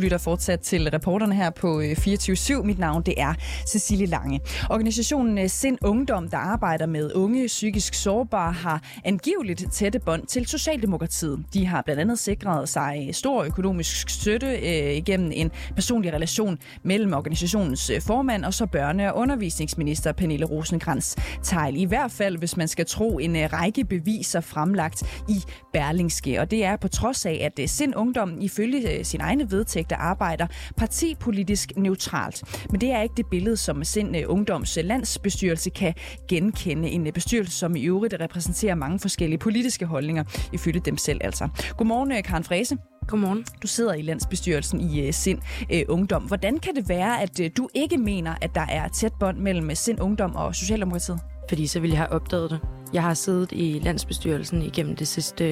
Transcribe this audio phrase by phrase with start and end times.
[0.00, 2.62] Lytter fortsat til reporterne her på øh, 24-7.
[2.62, 3.34] Mit navn det er
[3.66, 4.40] Cecilie Lange.
[4.70, 10.46] Organisationen øh, Sind Ungdom, der arbejder med unge psykisk sårbare, har angiveligt tætte bånd til
[10.46, 11.44] Socialdemokratiet.
[11.54, 16.58] De har blandt andet sikret sig øh, stor økonomisk støtte øh, igennem en personlig relation
[16.82, 21.76] mellem organisationens formand og så børne- og undervisningsminister Pernille rosenkrantz Tejl.
[21.76, 26.40] I hvert fald, hvis man skal tro en række beviser fremlagt i Berlingske.
[26.40, 29.50] Og det er på trods af, at Sind Ungdom ifølge sin egne
[29.90, 32.42] vedtægter arbejder partipolitisk neutralt.
[32.70, 35.94] Men det er ikke det billede, som Sind øh, Ungdoms landsbestyrelse kan
[36.28, 36.88] genkende.
[36.88, 41.48] En bestyrelse, som i øvrigt repræsenterer mange forskellige politiske holdninger, ifølge dem selv altså.
[41.76, 42.76] Godmorgen, Karen Frese.
[43.08, 43.44] Godmorgen.
[43.62, 45.38] Du sidder i landsbestyrelsen i uh, Sind
[45.72, 46.22] uh, Ungdom.
[46.22, 49.74] Hvordan kan det være, at uh, du ikke mener, at der er tæt bånd mellem
[49.74, 51.20] Sind Ungdom og Socialdemokratiet?
[51.48, 52.60] Fordi så ville jeg have opdaget det.
[52.92, 55.44] Jeg har siddet i landsbestyrelsen igennem det sidste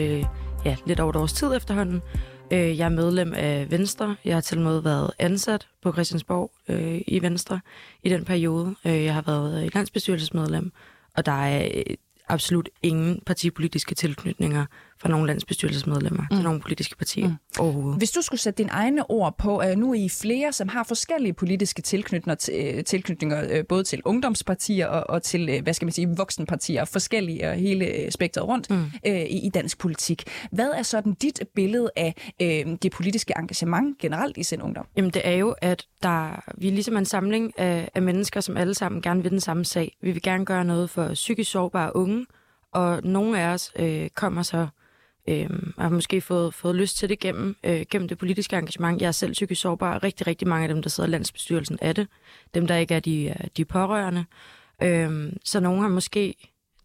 [0.65, 2.01] ja, lidt over et års tid efterhånden.
[2.53, 4.17] Øh, jeg er medlem af Venstre.
[4.25, 7.61] Jeg har til og med været ansat på Christiansborg øh, i Venstre
[8.03, 8.75] i den periode.
[8.87, 10.73] Øh, jeg har været øh, landsbestyrelsesmedlem,
[11.17, 11.83] og der er
[12.29, 14.67] absolut ingen partipolitiske tilknytninger
[15.01, 16.37] fra nogle landsbestyrelsesmedlemmer mm.
[16.37, 17.35] til nogle politiske partier mm.
[17.59, 17.99] overhovedet.
[17.99, 20.85] Hvis du skulle sætte dine egne ord på, at nu er I flere, som har
[20.85, 25.87] forskellige politiske tilknytninger, øh, tilknytninger øh, både til ungdomspartier og, og til, øh, hvad skal
[25.87, 28.85] man sige, voksenpartier, forskellige og hele spektret rundt mm.
[29.07, 30.25] øh, i, i dansk politik.
[30.53, 34.87] Hvad er sådan dit billede af øh, det politiske engagement generelt i sin ungdom?
[34.97, 38.57] Jamen det er jo, at der, vi er ligesom en samling af, af mennesker, som
[38.57, 39.97] alle sammen gerne vil den samme sag.
[40.03, 42.27] Vi vil gerne gøre noget for psykisk sårbare unge,
[42.73, 44.67] og nogle af os øh, kommer så
[45.29, 49.01] øh, har måske fået, fået lyst til det gennem, øh, gennem det politiske engagement.
[49.01, 50.03] Jeg er selv psykisk sårbar.
[50.03, 52.09] Rigtig, rigtig mange af dem, der sidder i landsbestyrelsen, er det.
[52.55, 54.25] Dem, der ikke er de, de pårørende.
[54.83, 56.35] Øh, så nogen har måske,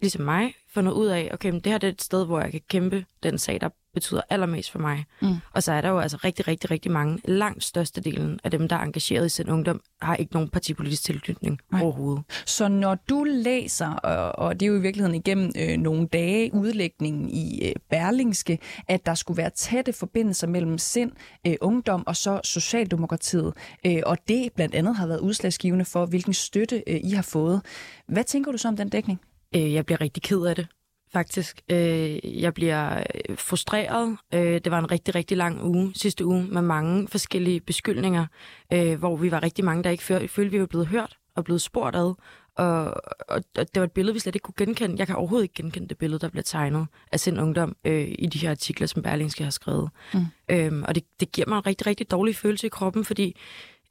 [0.01, 2.51] ligesom mig, fundet ud af, okay, men det her det er et sted, hvor jeg
[2.51, 5.05] kan kæmpe den sag, der betyder allermest for mig.
[5.21, 5.35] Mm.
[5.53, 8.75] Og så er der jo altså rigtig, rigtig, rigtig mange, langt størstedelen af dem, der
[8.75, 11.81] er engageret i sin ungdom, har ikke nogen partipolitisk tilknytning Nej.
[11.81, 12.23] overhovedet.
[12.45, 16.53] Så når du læser, og, og det er jo i virkeligheden igennem øh, nogle dage,
[16.53, 21.11] udlægningen i øh, Berlingske, at der skulle være tætte forbindelser mellem sind,
[21.47, 23.53] øh, ungdom og så Socialdemokratiet,
[23.85, 27.61] øh, og det blandt andet har været udslagsgivende for, hvilken støtte øh, I har fået.
[28.07, 29.21] Hvad tænker du så om den dækning?
[29.55, 30.67] Øh, jeg bliver rigtig ked af det
[31.13, 31.61] faktisk.
[31.71, 34.17] Øh, jeg bliver øh, frustreret.
[34.33, 38.25] Øh, det var en rigtig, rigtig lang uge sidste uge med mange forskellige beskyldninger,
[38.73, 41.61] øh, hvor vi var rigtig mange, der ikke følte, vi var blevet hørt og blevet
[41.61, 42.13] spurgt ad.
[42.55, 42.83] Og,
[43.29, 44.95] og, og det var et billede, vi slet ikke kunne genkende.
[44.97, 48.25] Jeg kan overhovedet ikke genkende det billede, der bliver tegnet af sin ungdom øh, i
[48.25, 49.89] de her artikler, som Berlingske har skrevet.
[50.13, 50.25] Mm.
[50.51, 53.35] Øhm, og det, det giver mig en rigtig, rigtig dårlig følelse i kroppen, fordi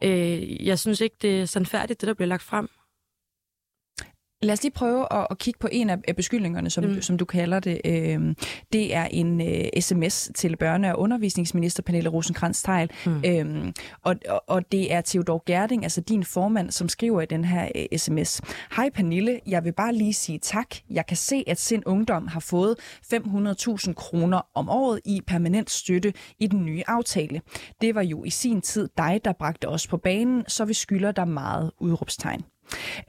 [0.04, 2.68] øh, jeg synes ikke, det er sandfærdigt, det der bliver lagt frem.
[4.42, 6.94] Lad os lige prøve at, at kigge på en af beskyldningerne, som, mm.
[6.94, 7.80] du, som du kalder det.
[7.84, 8.36] Øhm,
[8.72, 13.22] det er en uh, sms til børne- og undervisningsminister Pernille rosenkrantz teil mm.
[13.26, 17.44] øhm, og, og, og det er Theodor Gerding, altså din formand, som skriver i den
[17.44, 18.40] her uh, sms.
[18.76, 20.66] Hej Pernille, jeg vil bare lige sige tak.
[20.90, 22.74] Jeg kan se, at Sind Ungdom har fået
[23.14, 27.40] 500.000 kroner om året i permanent støtte i den nye aftale.
[27.80, 31.12] Det var jo i sin tid dig, der bragte os på banen, så vi skylder
[31.12, 32.44] dig meget udråbstegn.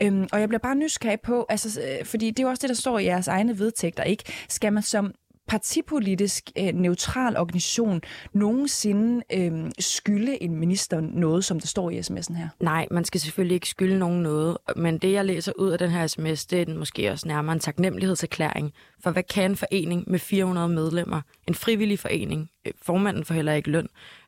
[0.01, 2.69] Øhm, og jeg bliver bare nysgerrig på, altså, øh, fordi det er jo også det,
[2.69, 4.23] der står i jeres egne vedtægter, ikke?
[4.49, 5.13] Skal man som
[5.47, 8.01] partipolitisk øh, neutral organisation
[8.33, 12.47] nogensinde øh, skylde en minister noget, som der står i sms'en her?
[12.59, 15.91] Nej, man skal selvfølgelig ikke skylde nogen noget, men det, jeg læser ud af den
[15.91, 18.73] her sms, det er den måske også nærmere en taknemmelighedserklæring.
[19.03, 23.53] For hvad kan en forening med 400 medlemmer, en frivillig forening, øh, formanden får heller
[23.53, 23.87] ikke løn,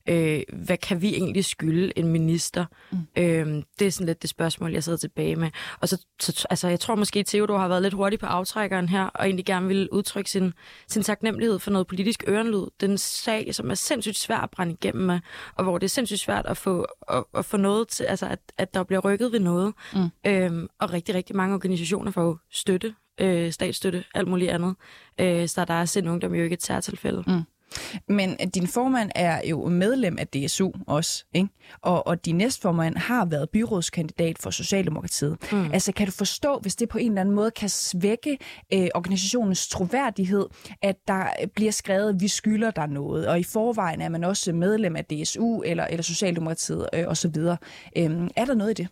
[0.10, 2.66] øh, hvad kan vi egentlig skylde en minister?
[2.92, 2.98] Mm.
[3.18, 5.50] Øh, det er sådan lidt det spørgsmål, jeg sidder tilbage med.
[5.80, 9.04] Og så, så altså, jeg tror måske, Theodor har været lidt hurtig på aftrækkeren her,
[9.04, 10.54] og egentlig gerne vil udtrykke sin,
[10.88, 12.66] sin taknemmelighed for noget politisk ørenlyd.
[12.82, 15.20] Den sag, som er sindssygt svær at brænde igennem med,
[15.56, 18.40] og hvor det er sindssygt svært at få, at, at få noget til, altså at,
[18.58, 19.74] at der bliver rykket ved noget.
[19.94, 20.10] Mm.
[20.28, 24.76] Øh, og rigtig, rigtig mange organisationer får støtte, øh, statsstøtte, alt muligt andet.
[25.20, 27.24] Øh, så der er sind ungdom jo ikke et særtilfælde.
[27.28, 27.42] Mm.
[28.08, 31.50] Men din formand er jo medlem af DSU også, ikke?
[31.82, 35.38] Og, og din næstformand har været byrådskandidat for Socialdemokratiet.
[35.52, 35.72] Mm.
[35.72, 38.38] Altså, kan du forstå, hvis det på en eller anden måde kan svække
[38.74, 40.46] øh, organisationens troværdighed,
[40.82, 44.96] at der bliver skrevet, vi skylder dig noget, og i forvejen er man også medlem
[44.96, 47.36] af DSU eller, eller Socialdemokratiet øh, osv.
[47.98, 48.88] Øh, er der noget i det?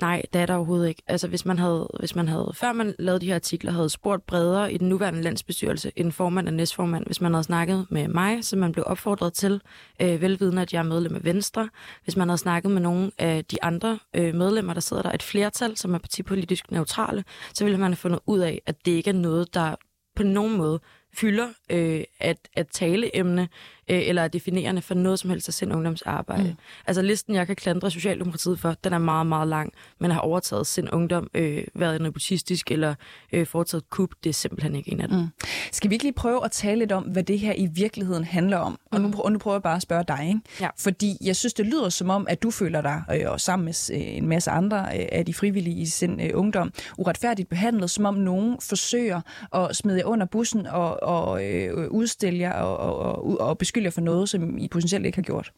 [0.00, 1.02] Nej, det er der overhovedet ikke.
[1.06, 4.26] Altså, hvis man havde, hvis man havde, før man lavede de her artikler, havde spurgt
[4.26, 8.44] bredere i den nuværende landsbestyrelse, en formand og næstformand, hvis man havde snakket med mig,
[8.44, 9.60] som man blev opfordret til,
[10.02, 11.68] øh, velvidende, at jeg er medlem af Venstre,
[12.04, 15.22] hvis man havde snakket med nogle af de andre øh, medlemmer, der sidder der, et
[15.22, 19.10] flertal, som er partipolitisk neutrale, så ville man have fundet ud af, at det ikke
[19.10, 19.74] er noget, der
[20.16, 20.80] på nogen måde
[21.14, 23.48] fylder øh, at, at taleemne
[23.90, 26.42] øh, eller er definerende for noget som helst af sind ungdomsarbejde.
[26.42, 26.56] Mm.
[26.86, 29.72] Altså listen, jeg kan klandre Socialdemokratiet for, den er meget, meget lang.
[29.98, 32.94] Man har overtaget sind ungdom, øh, været nepotistisk eller
[33.32, 35.18] øh, foretaget kup, det er simpelthen ikke en af dem.
[35.18, 35.26] Mm.
[35.72, 38.56] Skal vi ikke lige prøve at tale lidt om, hvad det her i virkeligheden handler
[38.56, 38.78] om?
[38.90, 40.40] Og nu, og nu prøver jeg bare at spørge dig, ikke?
[40.60, 40.68] Ja.
[40.78, 43.90] Fordi jeg synes, det lyder som om, at du føler dig, øh, og sammen med
[43.92, 48.04] øh, en masse andre øh, af de frivillige i sin øh, ungdom, uretfærdigt behandlet, som
[48.04, 49.20] om nogen forsøger
[49.54, 53.75] at smide jer under bussen og, og øh, udstille jer og, og, og, og beskylde
[53.84, 55.52] jer for noget, som I potentielt ikke har gjort.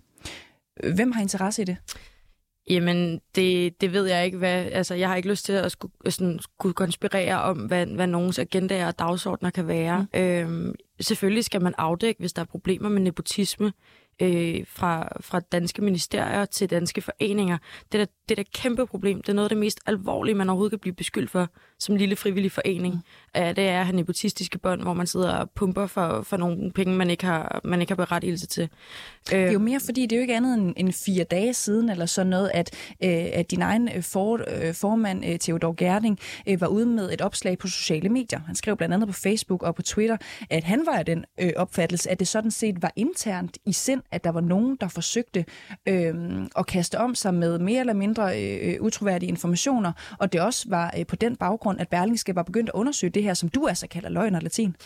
[0.95, 1.77] Hvem har interesse i det?
[2.71, 4.39] Jamen, det, det ved jeg ikke.
[4.39, 8.07] Hvad, altså, jeg har ikke lyst til at skulle, sådan, skulle konspirere om, hvad, hvad
[8.07, 10.07] nogens agendaer og dagsordner kan være.
[10.15, 10.21] Mm.
[10.21, 13.73] Øhm, selvfølgelig skal man afdække, hvis der er problemer med nepotisme
[14.23, 17.59] øh, fra, fra danske ministerier til danske foreninger.
[17.93, 19.23] Det er, da, det er da et kæmpe problem.
[19.23, 21.49] Det er noget af det mest alvorlige, man overhovedet kan blive beskyldt for
[21.79, 22.95] som lille frivillig forening.
[22.95, 23.43] Mm.
[23.43, 26.73] Uh, det er at have nepotistiske bånd, hvor man sidder og pumper for, for nogle
[26.73, 28.69] penge, man ikke har, man ikke har berettigelse til.
[29.31, 31.91] Det er jo mere, fordi det er jo ikke andet end, end fire dage siden,
[31.91, 32.71] eller sådan noget, at,
[33.05, 37.13] øh, at din egen øh, for, øh, formand, øh, Theodor Gerding, øh, var ude med
[37.13, 38.41] et opslag på sociale medier.
[38.47, 40.17] Han skrev blandt andet på Facebook og på Twitter,
[40.51, 44.03] at han var af den øh, opfattelse, at det sådan set var internt i sind,
[44.11, 45.45] at der var nogen, der forsøgte
[45.87, 46.15] øh,
[46.59, 50.95] at kaste om sig med mere eller mindre øh, utroværdige informationer, og det også var
[50.99, 53.87] øh, på den baggrund, at Berlingske var begyndt at undersøge det her, som du altså
[53.89, 54.77] kalder løgn og latin.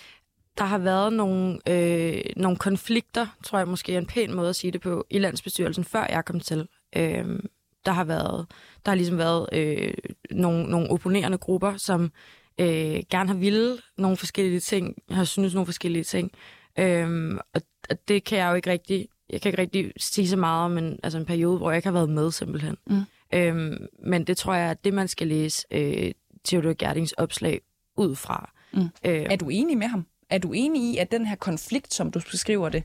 [0.58, 4.56] Der har været nogle, øh, nogle konflikter, tror jeg måske er en pæn måde at
[4.56, 6.68] sige det på, i landsbestyrelsen, før jeg kom til.
[6.96, 7.38] Øh,
[7.86, 8.46] der har været,
[8.84, 9.94] der har ligesom været øh,
[10.30, 12.12] nogle, nogle opponerende grupper, som
[12.60, 16.32] øh, gerne har ville nogle forskellige ting, har synes nogle forskellige ting.
[16.78, 20.36] Øh, og, og det kan jeg jo ikke rigtig, jeg kan ikke rigtig sige så
[20.36, 22.76] meget om en, altså en periode, hvor jeg ikke har været med simpelthen.
[22.86, 23.02] Mm.
[23.34, 26.12] Øhm, men det tror jeg er det, man skal læse øh,
[26.44, 27.60] Theodor Gerdings opslag
[27.96, 28.52] ud fra.
[28.72, 28.80] Mm.
[28.80, 30.06] Øh, er du enig med ham?
[30.30, 32.84] Er du enig i, at den her konflikt, som du beskriver det,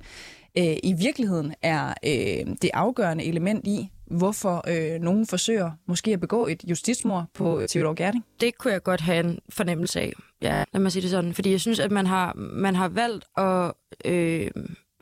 [0.57, 6.19] øh, i virkeligheden er øh, det afgørende element i, hvorfor øh, nogen forsøger måske at
[6.19, 8.25] begå et justitsmord på øh, Theodor Gerding?
[8.39, 10.13] Det kunne jeg godt have en fornemmelse af.
[10.42, 11.33] Ja, lad mig sige det sådan.
[11.33, 13.74] Fordi jeg synes, at man har, man har valgt at...
[14.06, 14.51] Øh,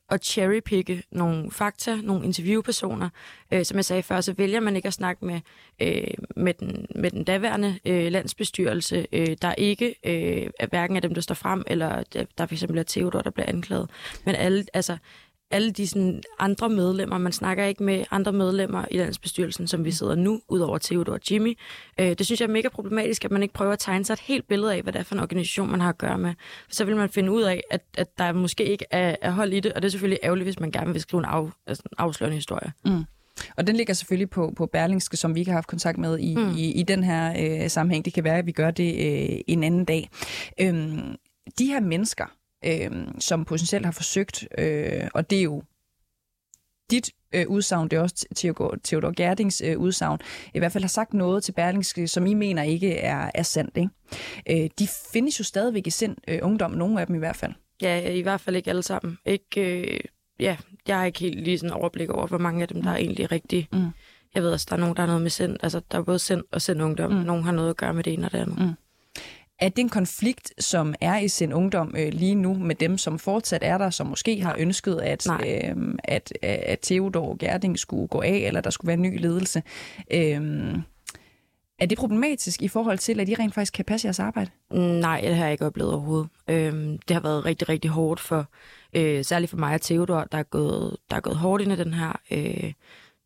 [0.09, 3.09] at cherrypicke nogle fakta, nogle interviewpersoner.
[3.51, 5.41] Øh, som jeg sagde før, så vælger man ikke at snakke med,
[5.81, 11.01] øh, med, den, med den daværende øh, landsbestyrelse, øh, der ikke øh, er hverken af
[11.01, 13.89] dem, der står frem, eller der, der for eksempel er Theodor, der bliver anklaget.
[14.25, 14.97] Men alle, altså,
[15.51, 17.17] alle de sådan, andre medlemmer.
[17.17, 21.19] Man snakker ikke med andre medlemmer i landsbestyrelsen, som vi sidder nu, udover Theodor og
[21.31, 21.57] Jimmy.
[21.99, 24.19] Øh, det synes jeg er mega problematisk, at man ikke prøver at tegne sig et
[24.19, 26.33] helt billede af, hvad det er for en organisation, man har at gøre med.
[26.69, 29.59] Så vil man finde ud af, at, at der måske ikke er, er hold i
[29.59, 31.95] det, og det er selvfølgelig ærgerligt, hvis man gerne vil skrive en, af, altså en
[31.97, 32.71] afslørende historie.
[32.85, 33.03] Mm.
[33.57, 36.35] Og den ligger selvfølgelig på, på Berlingske, som vi ikke har haft kontakt med i,
[36.35, 36.51] mm.
[36.57, 37.33] i, i den her
[37.63, 38.05] øh, sammenhæng.
[38.05, 40.09] Det kan være, at vi gør det øh, en anden dag.
[40.61, 41.15] Øhm,
[41.59, 42.25] de her mennesker,
[42.65, 45.63] øh, som potentielt har forsøgt, øh, og det er jo
[46.91, 48.25] dit øh, udsagn, det er også
[48.83, 50.19] Theodor Gerdings øh, udsagn,
[50.53, 53.77] i hvert fald har sagt noget til Berlingske, som I mener ikke er, er sandt.
[53.77, 54.63] Ikke?
[54.63, 57.53] Øh, de findes jo stadigvæk i sind, øh, ungdom, nogle af dem i hvert fald.
[57.81, 59.17] Ja, i hvert fald ikke alle sammen.
[59.25, 59.99] Ikke, øh,
[60.39, 60.57] ja,
[60.87, 63.31] jeg har ikke helt lige sådan overblik over, hvor mange af dem, der er egentlig
[63.31, 63.67] rigtig...
[63.71, 63.87] Mm.
[64.35, 65.57] Jeg ved også, der er nogen, der har noget med sind.
[65.63, 67.11] Altså, der er både sind og sind ungdom.
[67.11, 67.17] Mm.
[67.17, 68.59] Nogen har noget at gøre med det ene og det andet.
[68.59, 68.73] Mm.
[69.59, 73.19] Er det en konflikt, som er i sin ungdom øh, lige nu med dem, som
[73.19, 78.21] fortsat er der, som måske har ønsket, at, øh, at, at Theodor Gerding skulle gå
[78.21, 79.63] af, eller der skulle være en ny ledelse?
[80.11, 80.77] Øh,
[81.79, 84.51] er det problematisk i forhold til, at I rent faktisk kan passe jeres arbejde?
[84.71, 86.29] Nej, det har jeg ikke oplevet overhovedet.
[86.49, 86.73] Øh,
[87.07, 88.49] det har været rigtig, rigtig hårdt for,
[88.93, 91.75] øh, særligt for mig og Theodor, der er gået, der er gået hårdt ind i
[91.75, 92.19] den her...
[92.31, 92.73] Øh,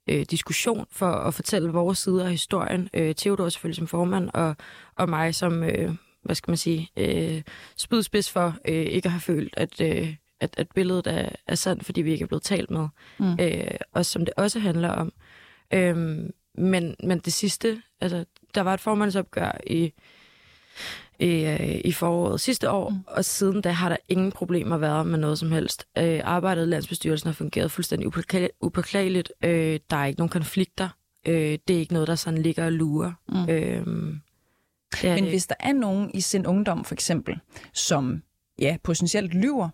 [0.09, 2.89] øh, diskussion for at fortælle vores side af historien.
[2.93, 4.55] Øh, Theodor selvfølgelig som formand, og,
[4.95, 7.41] og mig som, øh, hvad skal man sige, øh,
[7.77, 11.85] spydspids for øh, ikke at have følt, at, øh, at, at billedet er, er sandt,
[11.85, 12.87] fordi vi ikke er blevet talt med.
[13.19, 13.37] Mm.
[13.41, 15.13] Øh, og som det også handler om.
[15.73, 15.97] Øh,
[16.57, 19.93] men, men det sidste, altså, der var et formandsopgør i,
[21.19, 22.97] i, øh, i foråret sidste år, mm.
[23.07, 25.87] og siden da har der ingen problemer været med noget som helst.
[25.97, 28.07] Øh, arbejdet i landsbestyrelsen har fungeret fuldstændig
[28.61, 29.31] upåklageligt.
[29.43, 30.89] Øh, der er ikke nogen konflikter.
[31.27, 33.11] Øh, det er ikke noget, der sådan ligger og lurer.
[33.29, 33.49] Mm.
[33.49, 34.15] Øh,
[34.91, 35.31] det Men det.
[35.31, 37.39] hvis der er nogen i sin ungdom for eksempel,
[37.73, 38.23] som
[38.59, 39.69] ja, potentielt lyver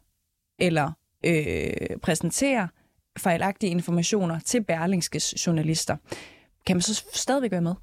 [0.60, 0.92] eller
[1.26, 2.68] øh, præsenterer
[3.18, 5.98] fejlagtige informationer til Berlingskes journalister,
[6.66, 7.76] kan man så stadigvæk være med?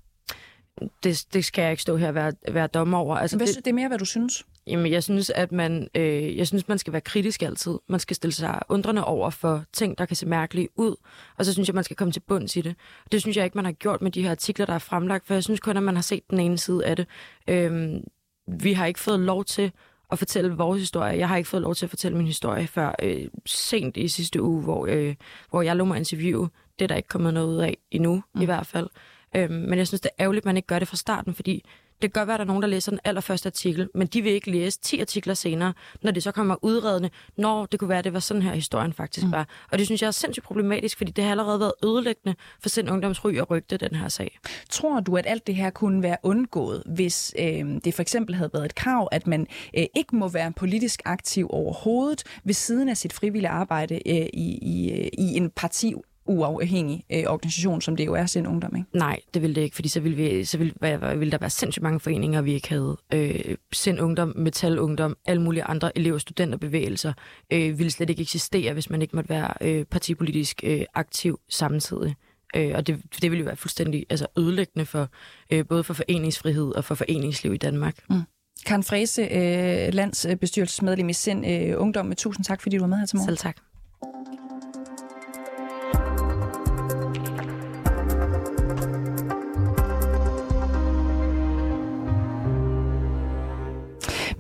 [1.02, 3.16] Det, det skal jeg ikke stå her og være, være dommer over.
[3.16, 4.46] Altså, hvad, det, det er mere, hvad du synes?
[4.66, 7.78] Jamen, jeg synes, at man, øh, jeg synes, man skal være kritisk altid.
[7.88, 10.96] Man skal stille sig undrende over for ting, der kan se mærkelige ud.
[11.38, 12.76] Og så synes jeg, man skal komme til bunds i det.
[13.12, 15.34] Det synes jeg ikke, man har gjort med de her artikler, der er fremlagt, for
[15.34, 17.06] jeg synes kun, at man har set den ene side af det.
[17.48, 18.00] Øh,
[18.46, 19.72] vi har ikke fået lov til
[20.12, 21.18] at fortælle vores historie.
[21.18, 24.42] Jeg har ikke fået lov til at fortælle min historie før øh, sent i sidste
[24.42, 25.14] uge, hvor, øh,
[25.50, 26.46] hvor jeg lå mig interview.
[26.78, 28.42] Det er der ikke kommet noget ud af endnu, mm.
[28.42, 28.88] i hvert fald.
[29.36, 31.64] Øhm, men jeg synes, det er ærgerligt, at man ikke gør det fra starten, fordi
[32.02, 34.22] det kan godt være, at der er nogen, der læser den allerførste artikel, men de
[34.22, 37.98] vil ikke læse 10 artikler senere, når det så kommer udredende, når det kunne være,
[37.98, 39.32] at det var sådan her, historien faktisk mm.
[39.32, 39.48] var.
[39.72, 42.90] Og det synes jeg er sindssygt problematisk, fordi det har allerede været ødelæggende for sind
[42.90, 44.38] ungdomsry og rygte, den her sag.
[44.70, 48.50] Tror du, at alt det her kunne være undgået, hvis øh, det for eksempel havde
[48.52, 49.46] været et krav, at man
[49.78, 54.58] øh, ikke må være politisk aktiv overhovedet ved siden af sit frivillige arbejde øh, i,
[54.62, 55.94] i, øh, i en parti
[56.32, 58.98] uafhængig øh, organisation, som det jo er Sind Ungdom, ikke?
[58.98, 60.74] Nej, det ville det ikke, fordi så ville, vi, så ville,
[61.18, 62.96] ville der være sindssygt mange foreninger, vi ikke havde.
[63.14, 67.12] Øh, Sind Ungdom, Metal Ungdom, alle mulige andre elev- og studenterbevægelser
[67.52, 72.14] øh, ville slet ikke eksistere, hvis man ikke måtte være øh, partipolitisk øh, aktiv samtidig.
[72.56, 75.08] Øh, og det, det ville jo være fuldstændig altså, ødelæggende for
[75.52, 77.94] øh, både for foreningsfrihed og for foreningsliv i Danmark.
[78.10, 78.22] Mm.
[78.66, 83.06] Karen Frese, øh, landsbestyrelsesmedlem i Sind øh, Ungdom, tusind tak, fordi du var med her
[83.06, 83.28] til morgen.
[83.28, 83.56] Selv tak.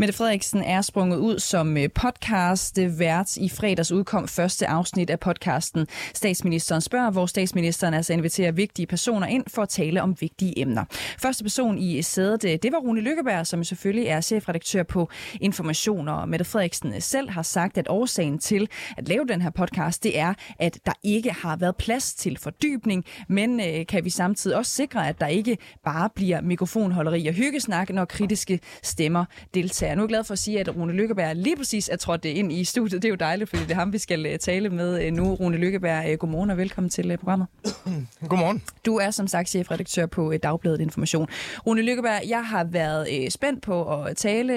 [0.02, 5.20] Mette Frederiksen er sprunget ud som øh, podcast vært i fredags udkom første afsnit af
[5.20, 5.86] podcasten.
[6.14, 10.84] Statsministeren spørger, hvor statsministeren altså inviterer vigtige personer ind for at tale om vigtige emner.
[11.18, 15.08] Første person i sædet, øh, det var Rune Lykkeberg, som selvfølgelig er chefredaktør på
[15.40, 20.02] Information, og Mette Frederiksen selv har sagt, at årsagen til at lave den her podcast,
[20.02, 24.56] det er, at der ikke har været plads til fordybning, men øh, kan vi samtidig
[24.56, 29.91] også sikre, at der ikke bare bliver mikrofonholderi og hyggesnak, når kritiske stemmer deltager?
[29.92, 32.64] Er nu glad for at sige, at Rune Lykkeberg lige præcis er trådt ind i
[32.64, 33.02] studiet.
[33.02, 35.34] Det er jo dejligt, fordi det er ham, vi skal øh, tale med øh, nu.
[35.34, 37.48] Rune Lykkeberg, øh, godmorgen og velkommen til programmet.
[38.28, 38.62] Godmorgen.
[38.86, 41.28] Du er som sagt chefredaktør på Dagbladet Information.
[41.66, 44.52] Rune Lykkeberg, jeg har været spændt på at tale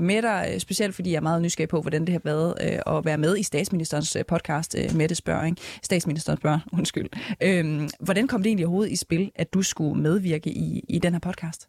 [0.00, 2.54] med dig, specielt fordi jeg er meget nysgerrig på, hvordan det har været
[2.86, 5.46] at være med i statsministerens podcast Mette Spørg.
[5.46, 5.62] Ikke?
[5.82, 7.08] Statsministeren spørger, undskyld.
[7.40, 11.12] Øhm, hvordan kom det egentlig overhovedet i spil, at du skulle medvirke i, i den
[11.12, 11.68] her podcast?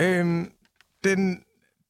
[0.00, 0.50] Øhm,
[1.04, 1.40] den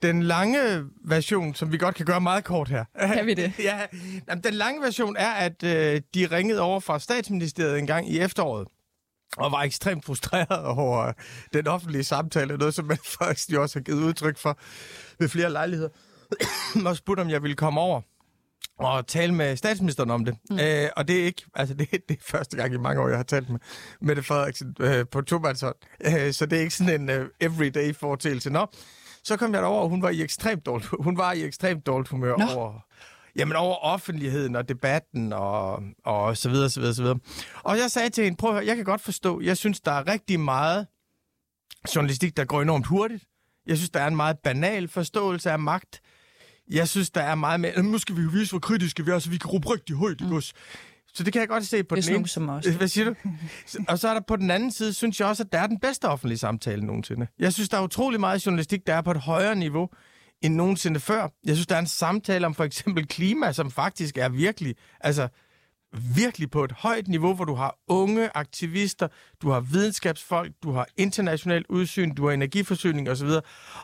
[0.02, 2.84] den lange version, som vi godt kan gøre meget kort her.
[3.14, 3.52] Kan vi det?
[3.58, 3.80] ja,
[4.28, 8.18] jamen, den lange version er, at øh, de ringede over fra statsministeriet en gang i
[8.18, 8.68] efteråret
[9.36, 11.12] og var ekstremt frustreret over
[11.52, 14.58] den offentlige samtale, noget som man faktisk også har givet udtryk for
[15.18, 15.90] ved flere lejligheder,
[16.86, 18.00] og spurgte, om jeg ville komme over
[18.80, 20.36] og tale med statsministeren om det.
[20.50, 20.58] Mm.
[20.58, 23.16] Øh, og det er ikke, altså det, det er første gang i mange år, jeg
[23.16, 23.58] har talt med
[24.00, 25.74] Mette Frederiksen øh, på tomandshånd.
[26.04, 28.50] Øh, så det er ikke sådan en uh, everyday foretagelse.
[28.50, 28.66] Nå,
[29.24, 32.08] så kom jeg derover, og hun var i ekstremt dårligt, hun var i ekstremt dårligt
[32.08, 32.46] humør Nå.
[32.46, 32.80] over,
[33.36, 37.18] jamen over offentligheden og debatten og, og så videre, så videre, så videre.
[37.62, 39.92] Og jeg sagde til hende, prøv at høre, jeg kan godt forstå, jeg synes, der
[39.92, 40.86] er rigtig meget
[41.96, 43.24] journalistik, der går enormt hurtigt.
[43.66, 46.00] Jeg synes, der er en meget banal forståelse af magt.
[46.70, 49.18] Jeg synes, der er meget mere, nu skal vi jo vise, hvor kritiske vi er,
[49.18, 50.42] så vi kan råbe rigtig højt, mm.
[51.14, 52.28] Så det kan jeg godt se på det den ene.
[52.28, 52.66] som os.
[52.76, 53.14] Hvad siger du?
[53.88, 55.78] Og så er der på den anden side, synes jeg også, at der er den
[55.80, 57.26] bedste offentlige samtale nogensinde.
[57.38, 59.88] Jeg synes, der er utrolig meget journalistik, der er på et højere niveau
[60.42, 61.28] end nogensinde før.
[61.44, 65.28] Jeg synes, der er en samtale om for eksempel klima, som faktisk er virkelig, altså
[66.14, 69.08] virkelig på et højt niveau, hvor du har unge aktivister,
[69.42, 73.28] du har videnskabsfolk, du har internationalt udsyn, du har energiforsyning osv.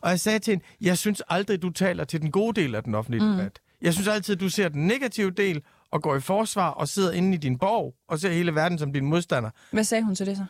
[0.01, 2.85] Og jeg sagde til hende, jeg synes aldrig, du taler til den gode del af
[2.85, 3.31] den offentlige mm.
[3.31, 3.59] debat.
[3.83, 5.63] Jeg synes altid, du ser den negative del,
[5.97, 8.93] og går i forsvar og sidder inde i din borg og ser hele verden som
[8.93, 9.51] din modstander.
[9.71, 10.45] Hvad sagde hun til det så?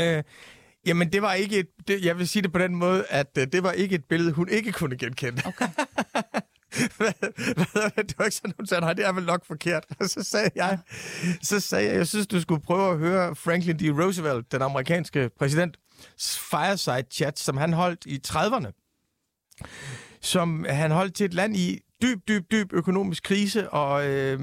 [0.00, 0.22] Øh,
[0.86, 3.44] jamen, det var ikke et, det, jeg vil sige det på den måde, at uh,
[3.52, 5.42] det var ikke et billede, hun ikke kunne genkende.
[5.46, 5.68] Okay.
[8.08, 9.84] det var ikke sådan, hun sagde, nej, det er vel nok forkert.
[10.00, 10.78] Og så sagde jeg,
[11.42, 13.82] så sagde jeg, jeg synes, du skulle prøve at høre Franklin D.
[13.82, 15.76] Roosevelt, den amerikanske præsident,
[16.50, 18.78] fireside chat, som han holdt i 30'erne.
[20.20, 24.40] Som han holdt til et land i dyb, dyb, dyb økonomisk krise, og øh,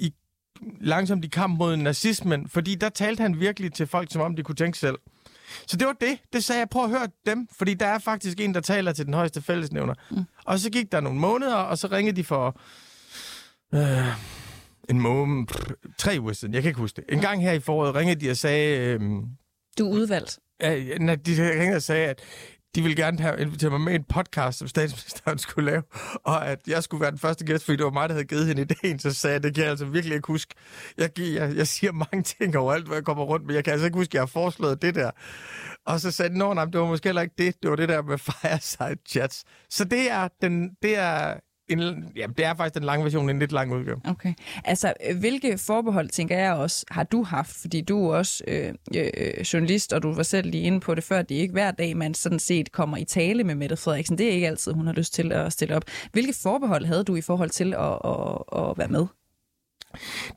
[0.00, 0.14] i,
[0.80, 4.42] langsomt i kamp mod nazismen, fordi der talte han virkelig til folk, som om de
[4.42, 4.98] kunne tænke selv.
[5.66, 6.18] Så det var det.
[6.32, 9.06] Det sagde jeg, prøv at høre dem, fordi der er faktisk en, der taler til
[9.06, 9.94] den højeste fællesnævner.
[10.10, 10.24] Mm.
[10.44, 12.60] Og så gik der nogle måneder, og så ringede de for
[13.74, 14.06] øh,
[14.90, 15.46] en måned,
[15.98, 17.14] tre uger siden, jeg kan ikke huske det.
[17.14, 18.78] En gang her i foråret ringede de og sagde...
[18.78, 19.00] Øh,
[19.78, 20.38] du er udvalgt.
[20.60, 20.74] Ja,
[21.14, 22.22] de ringede og sagde, at
[22.76, 25.82] de ville gerne have inviteret mig med en podcast, som statsministeren skulle lave,
[26.24, 28.46] og at jeg skulle være den første gæst, fordi det var mig, der havde givet
[28.46, 30.54] hende idéen, så sagde jeg, det kan jeg altså virkelig ikke huske.
[30.98, 33.86] Jeg, jeg, jeg siger mange ting overalt, hvor jeg kommer rundt, men jeg kan altså
[33.86, 35.10] ikke huske, at jeg har foreslået det der.
[35.86, 38.02] Og så sagde de, nej, det var måske heller ikke det, det var det der
[38.02, 39.44] med fireside chats.
[39.70, 41.34] Så det er, den, det er
[41.68, 44.00] en, ja, det er faktisk den lange version, en lidt lang udgave.
[44.04, 44.34] Okay.
[44.64, 47.56] Altså, øh, hvilke forbehold, tænker jeg også, har du haft?
[47.56, 51.04] Fordi du er også øh, øh, journalist, og du var selv lige inde på det
[51.04, 51.22] før.
[51.22, 54.18] Det er ikke hver dag, man sådan set kommer i tale med Mette Frederiksen.
[54.18, 55.84] Det er ikke altid, hun har lyst til at stille op.
[56.12, 59.06] Hvilke forbehold havde du i forhold til at, at, at være med?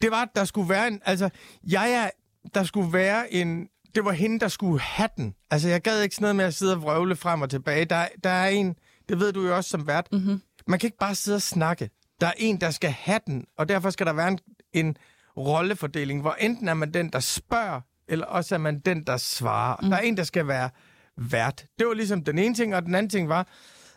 [0.01, 1.01] Det var, at der skulle være en...
[1.05, 1.29] Altså,
[1.69, 2.09] jeg er...
[2.53, 3.67] Der skulle være en...
[3.95, 5.35] Det var hende, der skulle have den.
[5.51, 7.85] Altså, jeg gad ikke sådan noget med at sidde og vrøvle frem og tilbage.
[7.85, 8.75] Der, der er en...
[9.09, 10.07] Det ved du jo også som vært.
[10.11, 10.41] Mm-hmm.
[10.69, 11.89] Man kan ikke bare sidde og snakke.
[12.21, 14.39] Der er en, der skal have den, og derfor skal der være en,
[14.73, 14.97] en
[15.37, 19.77] rollefordeling, hvor enten er man den, der spørger, eller også er man den, der svarer.
[19.81, 19.89] Mm.
[19.89, 20.69] Der er en, der skal være
[21.17, 21.65] vært.
[21.79, 23.47] Det var ligesom den ene ting, og den anden ting var,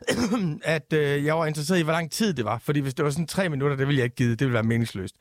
[0.65, 2.59] at øh, jeg var interesseret i, hvor lang tid det var.
[2.59, 4.31] Fordi hvis det var sådan tre minutter, det ville jeg ikke give.
[4.31, 5.17] Det ville være meningsløst.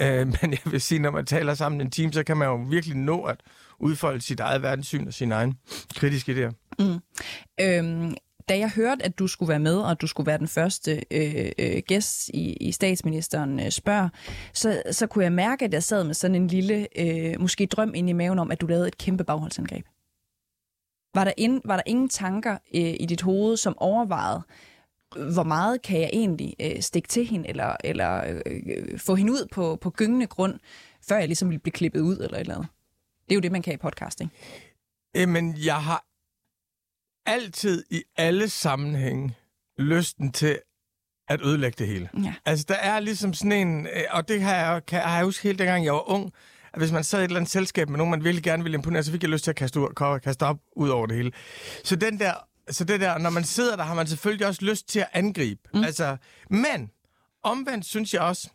[0.00, 2.54] Øh, men jeg vil sige, når man taler sammen en time, så kan man jo
[2.54, 3.40] virkelig nå at
[3.78, 5.54] udfolde sit eget verdenssyn og sine egne
[5.96, 6.74] kritiske idéer.
[6.78, 6.98] Mm.
[7.60, 8.14] Øhm,
[8.48, 11.02] da jeg hørte, at du skulle være med, og at du skulle være den første
[11.10, 14.10] øh, øh, gæst i, i statsministeren øh, spørg,
[14.52, 17.94] så, så kunne jeg mærke, at jeg sad med sådan en lille, øh, måske drøm
[17.94, 19.86] ind i maven om, at du lavede et kæmpe bagholdsangreb.
[21.14, 24.42] Var der, ind, var der ingen tanker øh, i dit hoved, som overvejede,
[25.32, 29.48] hvor meget kan jeg egentlig øh, stikke til hende, eller, eller øh, få hende ud
[29.52, 30.58] på, på gyngende grund,
[31.08, 32.68] før jeg ligesom ville blive klippet ud, eller et eller andet?
[33.24, 34.32] Det er jo det, man kan i podcasting.
[35.14, 36.04] Jamen, jeg har
[37.26, 39.36] altid i alle sammenhænge
[39.78, 40.58] lysten til
[41.28, 42.08] at ødelægge det hele.
[42.24, 42.34] Ja.
[42.44, 43.86] Altså, der er ligesom sådan en...
[43.86, 46.32] Øh, og det har jeg, kan, har jeg husket hele dengang, jeg var ung,
[46.72, 48.74] at hvis man sad i et eller andet selskab med nogen, man virkelig gerne ville
[48.76, 51.32] imponere, så fik jeg lyst til at kaste, ud, kaste op ud over det hele.
[51.84, 52.34] Så den der...
[52.70, 55.60] Så det der, når man sidder der, har man selvfølgelig også lyst til at angribe.
[55.74, 55.84] Mm.
[55.84, 56.16] Altså,
[56.50, 56.90] men
[57.42, 58.50] omvendt synes jeg også,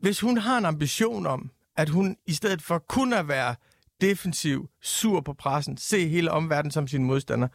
[0.00, 3.54] hvis hun har en ambition om, at hun i stedet for kun at være
[4.00, 7.48] defensiv, sur på pressen, se hele omverdenen som sin modstander.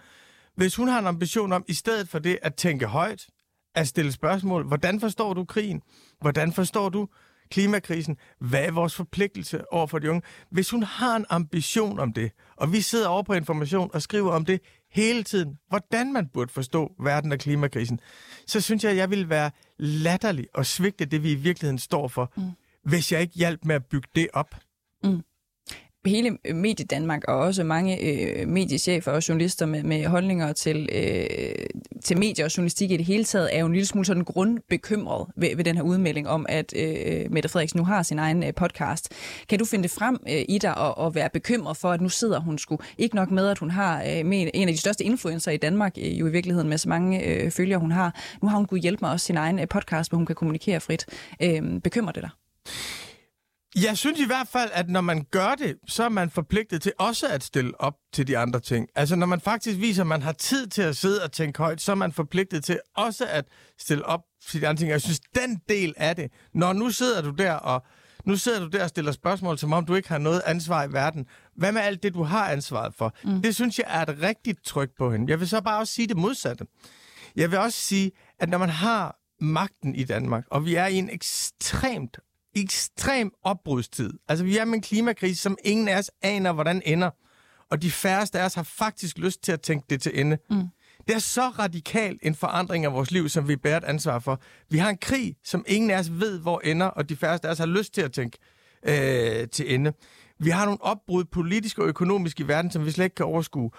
[0.56, 3.28] Hvis hun har en ambition om, i stedet for det at tænke højt,
[3.76, 5.82] at stille spørgsmål, hvordan forstår du krigen?
[6.22, 7.08] Hvordan forstår du
[7.52, 8.18] klimakrisen?
[8.40, 10.22] Hvad er vores forpligtelse over for de unge?
[10.50, 14.32] Hvis hun har en ambition om det, og vi sidder over på information og skriver
[14.32, 18.00] om det hele tiden, hvordan man burde forstå verden og klimakrisen,
[18.48, 22.08] så synes jeg, at jeg vil være latterlig og svigte det, vi i virkeligheden står
[22.08, 22.44] for, mm.
[22.84, 24.56] hvis jeg ikke hjalp med at bygge det op.
[25.04, 25.24] Mm
[26.10, 30.90] hele øh, Medie Danmark og også mange øh, mediechefer og journalister med, med holdninger til,
[30.92, 31.66] øh,
[32.04, 35.28] til medier og journalistik i det hele taget, er jo en lille smule sådan grundbekymret
[35.36, 38.54] ved, ved den her udmelding om, at øh, Mette Frederiksen nu har sin egen øh,
[38.54, 39.10] podcast.
[39.50, 42.10] Kan du finde det frem øh, i dig og, og være bekymret for, at nu
[42.10, 45.04] sidder hun sgu ikke nok med, at hun har øh, med en af de største
[45.04, 48.20] influencer i Danmark, øh, jo i virkeligheden med så mange øh, følgere hun har.
[48.42, 50.80] Nu har hun kunnet hjælpe mig også sin egen øh, podcast, hvor hun kan kommunikere
[50.80, 51.06] frit.
[51.42, 52.30] Øh, bekymrer det dig?
[53.76, 56.94] Jeg synes i hvert fald, at når man gør det, så er man forpligtet til
[57.00, 58.88] også at stille op til de andre ting.
[58.96, 61.82] Altså når man faktisk viser, at man har tid til at sidde og tænke højt,
[61.82, 63.46] så er man forpligtet til også at
[63.80, 64.92] stille op til de andre ting.
[64.92, 67.84] Jeg synes, den del af det, når nu sidder du der og
[68.26, 70.94] nu sidder du der og stiller spørgsmål, som om du ikke har noget ansvar i
[70.94, 71.26] verden.
[71.56, 73.16] Hvad med alt det, du har ansvaret for?
[73.24, 73.42] Mm.
[73.42, 75.32] Det synes jeg er et rigtigt tryk på hende.
[75.32, 76.66] Jeg vil så bare også sige det modsatte.
[77.36, 80.96] Jeg vil også sige, at når man har magten i Danmark, og vi er i
[80.96, 82.20] en ekstremt
[82.56, 84.14] ekstrem opbrudstid.
[84.28, 87.10] Altså, vi er med en klimakrise, som ingen af os aner, hvordan ender.
[87.72, 90.38] Og de færreste af os har faktisk lyst til at tænke det til ende.
[90.50, 90.68] Mm.
[91.08, 94.42] Det er så radikal en forandring af vores liv, som vi bærer et ansvar for.
[94.70, 97.52] Vi har en krig, som ingen af os ved, hvor ender, og de færreste af
[97.52, 98.38] os har lyst til at tænke
[98.84, 99.94] øh, til ende.
[100.40, 103.72] Vi har nogle opbrud politisk og økonomisk i verden, som vi slet ikke kan overskue.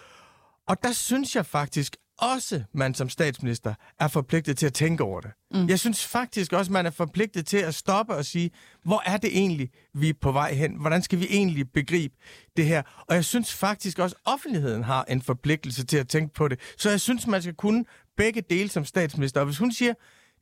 [0.68, 5.20] Og der synes jeg faktisk, også man som statsminister er forpligtet til at tænke over
[5.20, 5.30] det.
[5.50, 5.68] Mm.
[5.68, 8.50] Jeg synes faktisk også, man er forpligtet til at stoppe og sige,
[8.84, 10.80] hvor er det egentlig, vi er på vej hen?
[10.80, 12.14] Hvordan skal vi egentlig begribe
[12.56, 12.82] det her?
[13.08, 16.60] Og jeg synes faktisk også, offentligheden har en forpligtelse til at tænke på det.
[16.78, 17.84] Så jeg synes, man skal kunne
[18.16, 19.40] begge dele som statsminister.
[19.40, 19.94] Og hvis hun siger,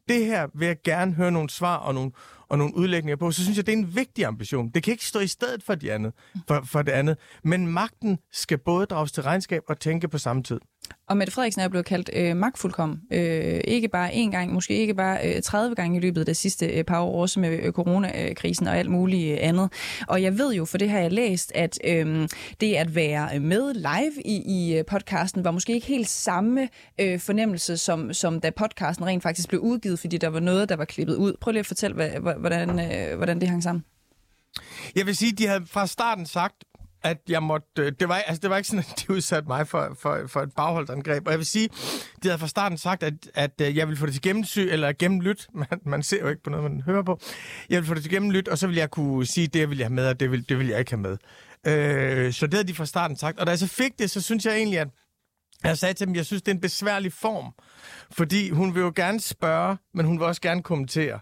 [0.09, 2.12] det her vil jeg gerne høre nogle svar og nogle,
[2.49, 4.71] og nogle udlægninger på, så synes jeg, det er en vigtig ambition.
[4.71, 6.12] Det kan ikke stå i stedet for, de andet,
[6.49, 7.19] for, for det andet.
[7.45, 10.61] Men magten skal både drages til regnskab og tænke på samme tid.
[11.09, 13.00] Og Mette Frederiksen er blevet kaldt øh, magtfuldkommen.
[13.12, 16.35] Øh, ikke bare én gang, måske ikke bare øh, 30 gange i løbet af de
[16.35, 19.72] sidste øh, par år, også med øh, coronakrisen og alt muligt øh, andet.
[20.09, 22.29] Og jeg ved jo, for det har jeg læst, at øh,
[22.61, 26.68] det at være med live i, i øh, podcasten var måske ikke helt samme
[27.00, 30.76] øh, fornemmelse, som, som da podcasten rent faktisk blev udgivet, fordi der var noget, der
[30.76, 31.33] var klippet ud.
[31.40, 33.85] Prøv lige at fortælle, hvad, hvordan, øh, hvordan det hang sammen.
[34.96, 36.64] Jeg vil sige, de havde fra starten sagt,
[37.02, 37.66] at jeg måtte...
[37.78, 40.40] Øh, det var, altså, det var ikke sådan, at de udsatte mig for, for, for
[40.40, 41.26] et bagholdsangreb.
[41.26, 41.68] Og jeg vil sige,
[42.22, 44.92] de havde fra starten sagt, at, at øh, jeg ville få det til gennemsy, eller
[44.92, 45.48] gennemlyt.
[45.54, 47.20] Man, man ser jo ikke på noget, man hører på.
[47.68, 49.86] Jeg ville få det til gennemlyt, og så ville jeg kunne sige, det vil jeg
[49.86, 51.16] have med, og det vil, det vil jeg ikke have med.
[51.66, 53.38] Øh, så det havde de fra starten sagt.
[53.38, 54.88] Og da jeg så fik det, så synes jeg egentlig, at
[55.64, 57.54] Jeg sagde til dem, jeg synes, det er en besværlig form,
[58.10, 61.20] fordi hun vil jo gerne spørge, men hun vil også gerne kommentere.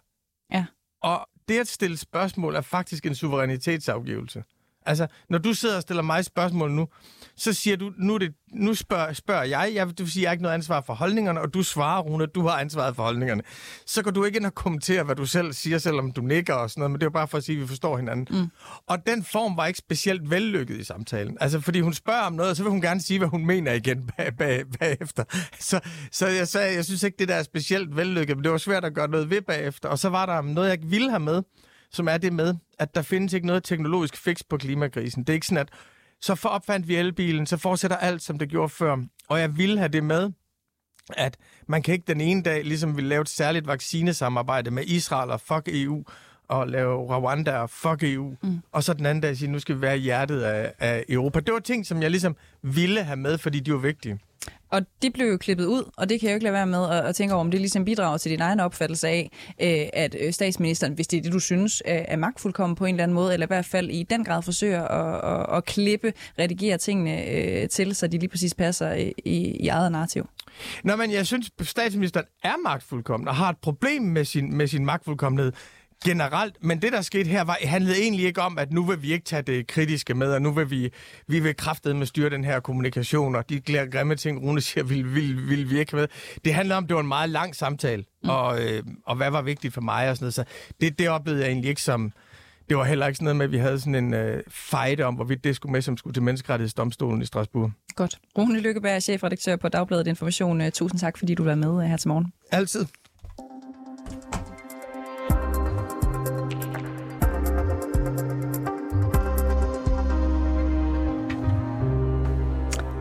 [0.53, 0.67] Ja.
[1.03, 4.45] Og det at stille spørgsmål er faktisk en suverænitetsafgivelse.
[4.89, 6.89] Altså, når du sidder og stiller mig spørgsmål nu,
[7.37, 10.43] så siger du, nu, det, nu spørger, spørger jeg, jeg, du siger, jeg har ikke
[10.43, 13.43] noget ansvar for holdningerne, og du svarer, Rune, at du har ansvaret for holdningerne.
[13.87, 16.71] Så går du ikke ind og kommentere, hvad du selv siger, selvom du nikker og
[16.71, 18.41] sådan noget, men det er jo bare for at sige, at vi forstår hinanden.
[18.41, 18.51] Mm.
[18.87, 21.37] Og den form var ikke specielt vellykket i samtalen.
[21.41, 23.73] Altså, fordi hun spørger om noget, og så vil hun gerne sige, hvad hun mener
[23.73, 25.25] igen bag, bag, bagefter.
[25.59, 25.81] Så,
[26.13, 28.85] så jeg sagde, jeg synes ikke, det der er specielt vellykket, men det var svært
[28.85, 29.89] at gøre noget ved bagefter.
[29.89, 31.43] Og så var der noget, jeg ikke ville have med,
[31.93, 35.23] som er det med, at der findes ikke noget teknologisk fix på klimakrisen.
[35.23, 35.69] Det er ikke sådan, at
[36.21, 38.97] så for opfandt vi elbilen, så fortsætter alt, som det gjorde før.
[39.29, 40.31] Og jeg vil have det med,
[41.17, 45.31] at man kan ikke den ene dag ligesom vi lave et særligt vaccinesamarbejde med Israel
[45.31, 46.05] og fuck EU,
[46.49, 48.61] og lave Rwanda og fuck EU, mm.
[48.73, 51.41] og så den anden dag sige, nu skal vi være i hjertet af, af Europa.
[51.41, 54.19] Det var ting, som jeg ligesom ville have med, fordi de var vigtige.
[54.71, 56.85] Og det blev jo klippet ud, og det kan jeg jo ikke lade være med
[56.91, 59.31] at, at tænke over, om det ligesom bidrager til din egen opfattelse af,
[59.63, 62.95] øh, at øh, statsministeren, hvis det er det, du synes, øh, er magtfuldkommen på en
[62.95, 66.13] eller anden måde, eller i hvert fald i den grad forsøger at, at, at klippe,
[66.39, 70.29] redigere tingene øh, til, så de lige præcis passer øh, i, i eget narrativ.
[70.85, 74.85] Nå, men jeg synes, statsministeren er magtfuldkommen og har et problem med sin, med sin
[74.85, 75.53] magtfuldkommenhed
[76.05, 79.13] generelt, men det, der skete her, var, handlede egentlig ikke om, at nu vil vi
[79.13, 80.91] ikke tage det kritiske med, og nu vil vi,
[81.27, 85.49] vi vil med styre den her kommunikation, og de grimme ting, Rune siger, vil, vil,
[85.49, 86.09] vil vi ikke med.
[86.45, 88.29] Det handler om, at det var en meget lang samtale, mm.
[88.29, 90.35] og, øh, og hvad var vigtigt for mig og sådan noget.
[90.35, 90.45] Så
[90.81, 92.13] det, det oplevede jeg egentlig ikke som...
[92.69, 95.15] Det var heller ikke sådan noget med, at vi havde sådan en øh, fight om,
[95.15, 97.73] hvorvidt det skulle med, som skulle til menneskerettighedsdomstolen i Strasbourg.
[97.97, 98.19] Godt.
[98.39, 100.71] Rune Lykkeberg, chefredaktør på Dagbladet Information.
[100.71, 102.33] Tusind tak, fordi du var med her til morgen.
[102.51, 102.87] Altid.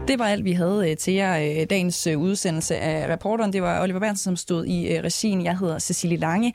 [0.07, 1.39] Det var alt, vi havde øh, til jer.
[1.39, 5.43] Øh, dagens øh, udsendelse af reporteren, det var Oliver Berntsen, som stod i regien.
[5.43, 6.53] Jeg hedder Cecilie Lange.